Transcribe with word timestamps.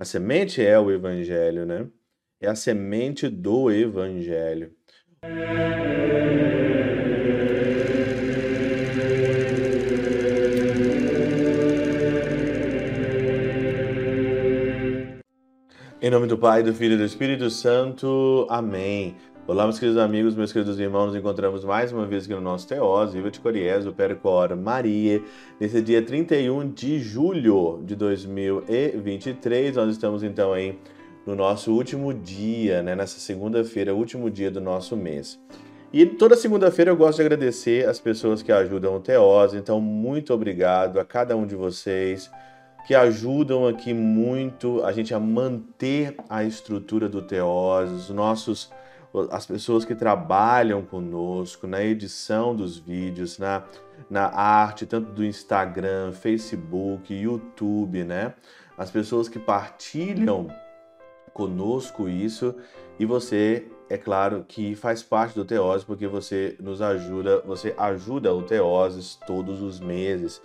A 0.00 0.04
semente 0.06 0.64
é 0.64 0.80
o 0.80 0.90
evangelho, 0.90 1.66
né? 1.66 1.86
É 2.40 2.48
a 2.48 2.54
semente 2.54 3.28
do 3.28 3.70
evangelho. 3.70 4.72
Em 16.00 16.08
nome 16.08 16.26
do 16.26 16.38
Pai, 16.38 16.62
do 16.62 16.72
Filho 16.72 16.94
e 16.94 16.96
do 16.96 17.04
Espírito 17.04 17.50
Santo. 17.50 18.46
Amém. 18.48 19.16
Olá, 19.50 19.64
meus 19.64 19.80
queridos 19.80 20.00
amigos, 20.00 20.36
meus 20.36 20.52
queridos 20.52 20.78
irmãos, 20.78 21.06
nos 21.06 21.16
encontramos 21.16 21.64
mais 21.64 21.92
uma 21.92 22.06
vez 22.06 22.22
aqui 22.22 22.32
no 22.32 22.40
nosso 22.40 22.68
Teós, 22.68 23.12
Viva 23.12 23.32
de 23.32 23.40
Coriés, 23.40 23.84
o 23.84 23.92
Percor 23.92 24.56
Maria, 24.56 25.20
nesse 25.58 25.82
dia 25.82 26.00
31 26.00 26.70
de 26.70 27.00
julho 27.00 27.82
de 27.84 27.96
2023. 27.96 29.74
Nós 29.74 29.90
estamos 29.90 30.22
então 30.22 30.52
aí 30.52 30.78
no 31.26 31.34
nosso 31.34 31.72
último 31.72 32.14
dia, 32.14 32.80
né, 32.80 32.94
nessa 32.94 33.18
segunda-feira, 33.18 33.92
último 33.92 34.30
dia 34.30 34.52
do 34.52 34.60
nosso 34.60 34.96
mês. 34.96 35.36
E 35.92 36.06
toda 36.06 36.36
segunda-feira 36.36 36.92
eu 36.92 36.96
gosto 36.96 37.16
de 37.16 37.22
agradecer 37.22 37.88
as 37.88 37.98
pessoas 37.98 38.42
que 38.42 38.52
ajudam 38.52 38.94
o 38.94 39.00
Teós, 39.00 39.52
então 39.52 39.80
muito 39.80 40.32
obrigado 40.32 41.00
a 41.00 41.04
cada 41.04 41.36
um 41.36 41.44
de 41.44 41.56
vocês 41.56 42.30
que 42.86 42.94
ajudam 42.94 43.66
aqui 43.66 43.92
muito 43.92 44.80
a 44.84 44.92
gente 44.92 45.12
a 45.12 45.18
manter 45.18 46.14
a 46.28 46.44
estrutura 46.44 47.08
do 47.08 47.20
Teós, 47.20 47.90
os 47.90 48.10
nossos 48.10 48.70
as 49.30 49.44
pessoas 49.44 49.84
que 49.84 49.94
trabalham 49.94 50.82
conosco 50.82 51.66
na 51.66 51.82
edição 51.82 52.54
dos 52.54 52.78
vídeos, 52.78 53.38
na, 53.38 53.64
na 54.08 54.26
arte, 54.26 54.86
tanto 54.86 55.10
do 55.12 55.24
Instagram, 55.24 56.12
Facebook, 56.12 57.12
YouTube, 57.12 58.04
né? 58.04 58.34
As 58.78 58.90
pessoas 58.90 59.28
que 59.28 59.38
partilham 59.38 60.48
conosco 61.32 62.08
isso 62.08 62.54
e 62.98 63.04
você, 63.04 63.66
é 63.88 63.96
claro, 63.96 64.44
que 64.46 64.74
faz 64.74 65.02
parte 65.02 65.34
do 65.34 65.44
Teoses 65.44 65.84
porque 65.84 66.06
você 66.06 66.56
nos 66.60 66.80
ajuda, 66.80 67.40
você 67.40 67.74
ajuda 67.76 68.32
o 68.34 68.42
Teoses 68.42 69.18
todos 69.26 69.60
os 69.60 69.80
meses 69.80 70.40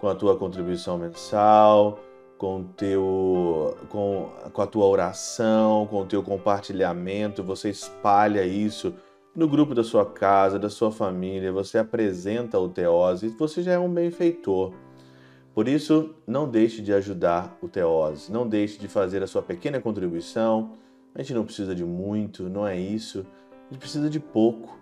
com 0.00 0.08
a 0.08 0.14
tua 0.14 0.36
contribuição 0.36 0.98
mensal, 0.98 2.00
com 2.38 2.64
teu 2.76 3.76
com, 3.90 4.30
com 4.52 4.62
a 4.62 4.66
tua 4.66 4.86
oração, 4.86 5.86
com 5.86 6.02
o 6.02 6.06
teu 6.06 6.22
compartilhamento, 6.22 7.42
você 7.42 7.68
espalha 7.68 8.46
isso 8.46 8.94
no 9.34 9.46
grupo 9.46 9.74
da 9.74 9.84
sua 9.84 10.06
casa, 10.06 10.58
da 10.58 10.70
sua 10.70 10.90
família, 10.90 11.52
você 11.52 11.78
apresenta 11.78 12.58
o 12.58 12.68
Teose, 12.68 13.28
você 13.28 13.62
já 13.62 13.72
é 13.72 13.78
um 13.78 13.92
benfeitor. 13.92 14.72
Por 15.54 15.68
isso, 15.68 16.14
não 16.26 16.48
deixe 16.48 16.80
de 16.80 16.92
ajudar 16.92 17.56
o 17.60 17.68
Teose, 17.68 18.32
não 18.32 18.48
deixe 18.48 18.78
de 18.78 18.88
fazer 18.88 19.22
a 19.22 19.26
sua 19.26 19.42
pequena 19.42 19.80
contribuição. 19.80 20.72
A 21.14 21.22
gente 21.22 21.34
não 21.34 21.44
precisa 21.44 21.74
de 21.74 21.84
muito, 21.84 22.48
não 22.48 22.66
é 22.66 22.78
isso. 22.78 23.26
A 23.68 23.72
gente 23.72 23.80
precisa 23.80 24.08
de 24.08 24.20
pouco. 24.20 24.78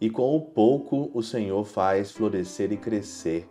E 0.00 0.10
com 0.10 0.36
o 0.36 0.40
pouco, 0.40 1.10
o 1.14 1.22
Senhor 1.22 1.64
faz 1.64 2.10
florescer 2.10 2.72
e 2.72 2.76
crescer. 2.76 3.48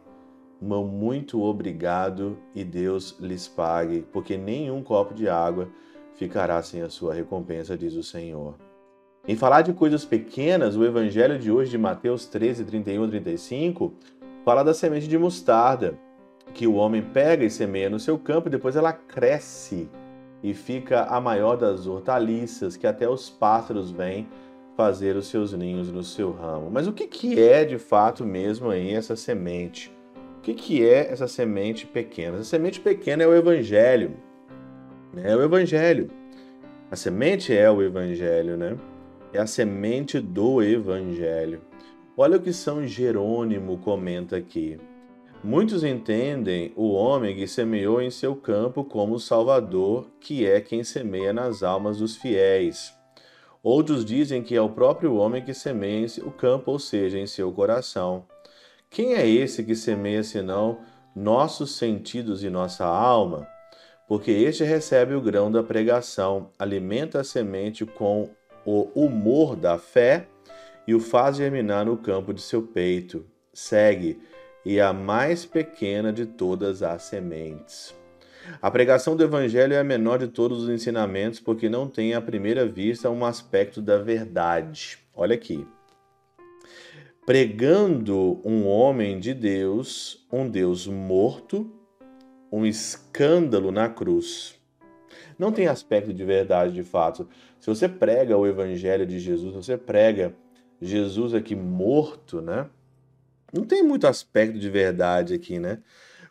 Muito 0.64 1.42
obrigado 1.44 2.38
e 2.56 2.64
Deus 2.64 3.18
lhes 3.20 3.50
pague, 3.50 4.06
porque 4.14 4.38
nenhum 4.38 4.82
copo 4.82 5.14
de 5.14 5.28
água 5.28 5.68
ficará 6.16 6.62
sem 6.64 6.82
a 6.82 6.90
sua 6.90 7.14
recompensa, 7.14 7.78
diz 7.78 7.96
o 7.96 8.04
Senhor. 8.04 8.56
Em 9.28 9.36
falar 9.36 9.62
de 9.62 9.74
coisas 9.74 10.06
pequenas, 10.06 10.78
o 10.78 10.86
evangelho 10.86 11.38
de 11.38 11.52
hoje 11.52 11.72
de 11.72 11.78
Mateus 11.78 12.26
13, 12.28 12.64
31 12.64 13.06
e 13.06 13.10
35 13.10 13.94
fala 14.46 14.64
da 14.64 14.74
semente 14.74 15.06
de 15.06 15.18
mostarda 15.18 16.00
que 16.54 16.66
o 16.66 16.76
homem 16.76 17.02
pega 17.02 17.44
e 17.44 17.50
semeia 17.50 17.90
no 17.90 18.00
seu 18.00 18.18
campo 18.18 18.48
e 18.48 18.52
depois 18.52 18.78
ela 18.78 18.94
cresce 18.94 19.90
e 20.42 20.54
fica 20.54 21.04
a 21.04 21.20
maior 21.20 21.58
das 21.58 21.88
hortaliças, 21.88 22.78
que 22.78 22.88
até 22.88 23.08
os 23.08 23.30
pássaros 23.30 23.92
vêm 23.92 24.30
fazer 24.78 25.18
os 25.18 25.28
seus 25.28 25.52
ninhos 25.52 25.92
no 25.92 26.04
seu 26.04 26.32
ramo. 26.32 26.70
Mas 26.72 26.88
o 26.88 26.94
que, 26.94 27.06
que 27.06 27.42
é 27.42 27.66
de 27.66 27.78
fato 27.78 28.26
mesmo 28.26 28.70
aí 28.70 28.94
essa 28.94 29.16
semente? 29.18 29.92
O 30.44 30.46
que, 30.46 30.54
que 30.54 30.86
é 30.86 31.10
essa 31.10 31.26
semente 31.26 31.88
pequena? 31.88 32.36
Essa 32.36 32.44
semente 32.44 32.78
pequena 32.82 33.24
é 33.24 33.26
o 33.26 33.34
Evangelho. 33.34 34.12
É 35.16 35.34
o 35.34 35.42
Evangelho. 35.42 36.12
A 36.92 36.98
semente 36.98 37.56
é 37.56 37.72
o 37.72 37.82
Evangelho, 37.82 38.58
né? 38.58 38.78
É 39.32 39.40
a 39.40 39.48
semente 39.48 40.20
do 40.20 40.62
Evangelho. 40.62 41.62
Olha 42.18 42.36
o 42.36 42.42
que 42.42 42.52
São 42.52 42.86
Jerônimo 42.86 43.78
comenta 43.78 44.36
aqui. 44.36 44.78
Muitos 45.42 45.82
entendem 45.82 46.74
o 46.76 46.92
homem 46.92 47.38
que 47.38 47.48
semeou 47.48 48.02
em 48.02 48.10
seu 48.10 48.36
campo 48.36 48.84
como 48.84 49.16
o 49.16 49.22
Salvador, 49.22 50.10
que 50.20 50.46
é 50.46 50.60
quem 50.60 50.84
semeia 50.84 51.32
nas 51.32 51.64
almas 51.64 52.00
dos 52.00 52.18
fiéis. 52.18 52.94
Outros 53.64 54.04
dizem 54.04 54.44
que 54.44 54.58
é 54.58 54.62
o 54.62 54.68
próprio 54.68 55.16
homem 55.16 55.42
que 55.42 55.54
semeia 55.54 56.02
em 56.02 56.08
seu 56.10 56.30
campo, 56.32 56.70
ou 56.70 56.80
seja, 56.80 57.18
em 57.18 57.28
seu 57.28 57.50
coração. 57.54 58.26
Quem 58.94 59.16
é 59.16 59.28
esse 59.28 59.64
que 59.64 59.74
semeia 59.74 60.24
senão 60.24 60.82
nossos 61.16 61.78
sentidos 61.78 62.44
e 62.44 62.50
nossa 62.52 62.86
alma? 62.86 63.48
Porque 64.08 64.30
este 64.30 64.64
recebe 64.64 65.16
o 65.16 65.22
grão 65.22 65.52
da 65.52 65.64
pregação, 65.64 66.52
alimenta 66.60 67.22
a 67.22 67.24
semente 67.24 67.88
com 67.88 68.30
o 68.64 68.88
humor 68.94 69.56
da 69.56 69.80
fé 69.80 70.28
e 70.88 70.94
o 70.94 71.00
faz 71.00 71.38
germinar 71.38 71.88
no 71.88 71.98
campo 71.98 72.32
de 72.36 72.42
seu 72.42 72.62
peito. 72.62 73.26
Segue 73.52 74.22
e 74.64 74.80
a 74.80 74.94
mais 74.94 75.44
pequena 75.44 76.14
de 76.14 76.28
todas 76.28 76.84
as 76.84 77.02
sementes. 77.02 77.96
A 78.62 78.70
pregação 78.70 79.16
do 79.16 79.24
Evangelho 79.24 79.74
é 79.74 79.80
a 79.80 79.84
menor 79.84 80.20
de 80.20 80.28
todos 80.28 80.62
os 80.62 80.70
ensinamentos 80.70 81.40
porque 81.40 81.68
não 81.68 81.88
tem 81.88 82.14
à 82.14 82.22
primeira 82.22 82.64
vista 82.64 83.10
um 83.10 83.26
aspecto 83.26 83.82
da 83.82 83.98
verdade. 83.98 85.00
Olha 85.16 85.34
aqui. 85.34 85.66
Pregando 87.26 88.42
um 88.44 88.68
homem 88.68 89.18
de 89.18 89.34
Deus, 89.34 90.28
um 90.30 90.50
Deus 90.50 90.88
morto, 90.88 91.72
um 92.52 92.66
escândalo 92.66 93.72
na 93.72 93.88
cruz. 93.88 94.60
Não 95.40 95.50
tem 95.50 95.68
aspecto 95.68 96.14
de 96.14 96.26
verdade 96.26 96.74
de 96.74 96.84
fato. 96.84 97.26
Se 97.62 97.68
você 97.68 97.88
prega 97.88 98.38
o 98.38 98.46
Evangelho 98.46 99.06
de 99.06 99.20
Jesus, 99.20 99.56
você 99.56 99.78
prega 99.78 100.36
Jesus 100.82 101.34
aqui 101.34 101.56
morto, 101.56 102.42
né? 102.42 102.70
Não 103.54 103.64
tem 103.64 103.82
muito 103.84 104.06
aspecto 104.06 104.60
de 104.60 104.70
verdade 104.70 105.34
aqui, 105.34 105.60
né? 105.60 105.80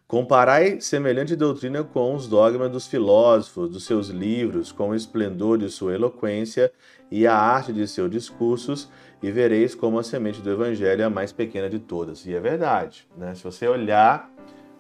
Comparai 0.06 0.78
semelhante 0.78 1.34
doutrina 1.34 1.82
com 1.82 2.14
os 2.14 2.28
dogmas 2.28 2.70
dos 2.70 2.86
filósofos, 2.86 3.70
dos 3.70 3.86
seus 3.86 4.08
livros, 4.08 4.70
com 4.70 4.90
o 4.90 4.94
esplendor 4.94 5.56
de 5.56 5.70
sua 5.70 5.94
eloquência 5.94 6.70
e 7.10 7.26
a 7.26 7.34
arte 7.34 7.72
de 7.72 7.88
seus 7.88 8.10
discursos, 8.10 8.90
e 9.22 9.30
vereis 9.30 9.74
como 9.74 9.98
a 9.98 10.02
semente 10.02 10.40
do 10.40 10.50
evangelho 10.50 11.02
é 11.02 11.04
a 11.04 11.10
mais 11.10 11.32
pequena 11.32 11.70
de 11.70 11.78
todas. 11.78 12.26
E 12.26 12.34
é 12.34 12.40
verdade, 12.40 13.06
né? 13.16 13.34
Se 13.34 13.44
você 13.44 13.68
olhar 13.68 14.30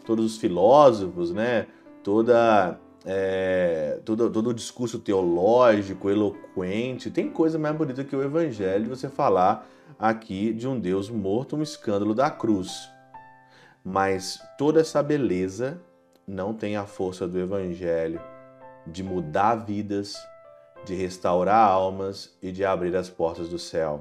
todos 0.04 0.24
os 0.24 0.38
filósofos, 0.38 1.32
né? 1.32 1.66
Toda 2.02 2.78
é, 3.04 4.00
todo, 4.04 4.30
todo 4.30 4.50
o 4.50 4.54
discurso 4.54 4.98
teológico, 4.98 6.10
eloquente, 6.10 7.10
tem 7.10 7.30
coisa 7.30 7.58
mais 7.58 7.76
bonita 7.76 8.04
que 8.04 8.16
o 8.16 8.22
evangelho 8.22 8.88
você 8.88 9.08
falar 9.08 9.68
aqui 9.98 10.52
de 10.52 10.66
um 10.66 10.78
Deus 10.78 11.08
morto, 11.08 11.56
um 11.56 11.62
escândalo 11.62 12.14
da 12.14 12.30
cruz. 12.30 12.90
Mas 13.84 14.40
toda 14.58 14.80
essa 14.80 15.02
beleza 15.02 15.80
não 16.26 16.54
tem 16.54 16.76
a 16.76 16.84
força 16.84 17.26
do 17.26 17.38
Evangelho 17.38 18.20
de 18.86 19.02
mudar 19.02 19.56
vidas, 19.56 20.16
de 20.84 20.94
restaurar 20.94 21.68
almas 21.68 22.34
e 22.42 22.50
de 22.50 22.64
abrir 22.64 22.94
as 22.96 23.08
portas 23.08 23.48
do 23.48 23.58
céu. 23.58 24.00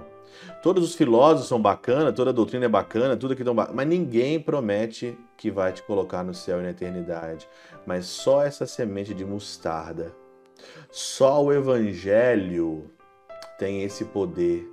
Todos 0.63 0.83
os 0.83 0.95
filósofos 0.95 1.47
são 1.47 1.61
bacanas, 1.61 2.13
toda 2.13 2.31
a 2.31 2.33
doutrina 2.33 2.65
é 2.65 2.69
bacana, 2.69 3.17
tudo 3.17 3.33
aqui 3.33 3.43
tão 3.43 3.53
bacana, 3.53 3.75
mas 3.75 3.87
ninguém 3.87 4.39
promete 4.39 5.17
que 5.37 5.51
vai 5.51 5.71
te 5.71 5.83
colocar 5.83 6.23
no 6.23 6.33
céu 6.33 6.59
e 6.59 6.63
na 6.63 6.69
eternidade. 6.69 7.47
Mas 7.85 8.05
só 8.05 8.43
essa 8.43 8.65
semente 8.65 9.13
de 9.13 9.25
mostarda, 9.25 10.13
só 10.89 11.43
o 11.43 11.51
Evangelho 11.51 12.89
tem 13.59 13.83
esse 13.83 14.05
poder 14.05 14.71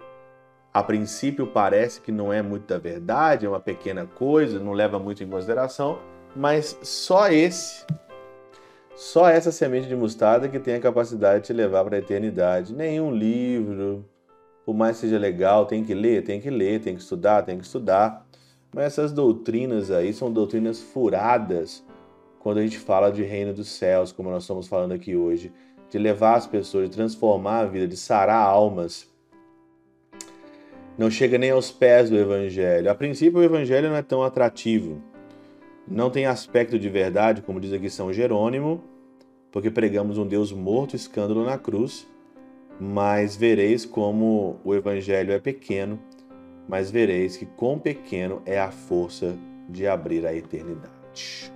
a 0.79 0.83
princípio 0.83 1.47
parece 1.47 2.01
que 2.01 2.13
não 2.13 2.33
é 2.33 2.41
muito 2.41 2.67
da 2.67 2.79
verdade, 2.79 3.45
é 3.45 3.49
uma 3.49 3.59
pequena 3.59 4.07
coisa, 4.07 4.61
não 4.61 4.73
leva 4.73 4.97
muito 4.97 5.25
em 5.25 5.29
consideração, 5.29 5.99
mas 6.37 6.79
só 6.83 7.29
esse, 7.29 7.85
só 8.99 9.29
essa 9.29 9.53
semente 9.53 9.87
de 9.87 9.95
mostarda 9.95 10.49
que 10.49 10.59
tem 10.59 10.75
a 10.75 10.81
capacidade 10.81 11.43
de 11.43 11.47
te 11.47 11.53
levar 11.53 11.85
para 11.85 11.97
a 11.97 11.99
eternidade. 12.01 12.75
Nenhum 12.75 13.13
livro, 13.13 14.05
por 14.67 14.75
mais 14.75 14.97
que 14.97 15.03
seja 15.03 15.19
legal, 15.19 15.67
tem 15.67 15.85
que 15.85 15.95
ler, 15.95 16.25
tem 16.25 16.41
que 16.41 16.51
ler, 16.51 16.81
tem 16.81 16.97
que 16.97 17.01
estudar, 17.01 17.45
tem 17.45 17.57
que 17.57 17.65
estudar. 17.65 18.27
Mas 18.75 18.87
essas 18.87 19.13
doutrinas 19.13 19.91
aí 19.93 20.13
são 20.13 20.33
doutrinas 20.33 20.83
furadas 20.83 21.85
quando 22.41 22.59
a 22.59 22.63
gente 22.63 22.79
fala 22.79 23.11
de 23.11 23.23
reino 23.23 23.55
dos 23.55 23.69
céus, 23.69 24.11
como 24.11 24.31
nós 24.31 24.43
estamos 24.43 24.67
falando 24.67 24.93
aqui 24.93 25.15
hoje, 25.15 25.53
de 25.89 25.97
levar 25.97 26.35
as 26.35 26.47
pessoas, 26.47 26.91
de 26.91 26.97
transformar 26.97 27.61
a 27.61 27.67
vida, 27.67 27.87
de 27.87 27.97
sarar 27.97 28.45
almas 28.45 29.09
não 30.99 31.09
chega 31.09 31.39
nem 31.39 31.53
aos 31.53 31.71
pés 31.71 32.11
do 32.11 32.19
Evangelho. 32.19 32.91
A 32.91 32.95
princípio, 32.97 33.39
o 33.39 33.45
Evangelho 33.45 33.89
não 33.89 33.95
é 33.95 34.03
tão 34.03 34.25
atrativo. 34.25 35.01
Não 35.91 36.11
tem 36.11 36.27
aspecto 36.27 36.79
de 36.79 36.89
verdade, 36.91 37.41
como 37.41 37.61
diz 37.61 37.73
aqui 37.73 37.89
São 37.89 38.13
Jerônimo, 38.13 38.85
porque 39.51 39.71
pregamos 39.71 40.19
um 40.19 40.27
Deus 40.27 40.53
morto, 40.53 40.95
escândalo 40.95 41.45
na 41.45 41.57
cruz, 41.57 42.07
mas 42.79 43.35
vereis 43.35 43.87
como 43.87 44.61
o 44.63 44.75
evangelho 44.75 45.33
é 45.33 45.39
pequeno, 45.39 45.99
mas 46.69 46.91
vereis 46.91 47.39
que 47.39 47.47
quão 47.47 47.79
pequeno 47.79 48.43
é 48.45 48.61
a 48.61 48.71
força 48.71 49.35
de 49.67 49.87
abrir 49.87 50.27
a 50.27 50.35
eternidade. 50.35 51.51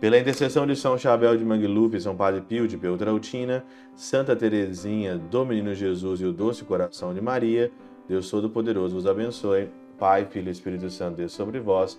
Pela 0.00 0.18
intercessão 0.18 0.66
de 0.66 0.74
São 0.74 0.96
Chabel 0.96 1.36
de 1.36 1.44
Mangluf, 1.44 2.00
São 2.00 2.16
Padre 2.16 2.40
Pio 2.40 2.66
de 2.66 2.78
Peltrautina, 2.78 3.62
Santa 3.94 4.34
Teresinha 4.34 5.16
do 5.18 5.44
Menino 5.44 5.74
Jesus 5.74 6.20
e 6.20 6.24
o 6.24 6.32
Doce 6.32 6.64
Coração 6.64 7.12
de 7.12 7.20
Maria, 7.20 7.70
Deus 8.08 8.30
Todo-Poderoso 8.30 8.94
vos 8.94 9.06
abençoe. 9.06 9.68
Pai, 9.98 10.24
Filho 10.24 10.48
e 10.48 10.50
Espírito 10.50 10.90
Santo, 10.90 11.18
Deus 11.18 11.32
sobre 11.32 11.60
vós 11.60 11.98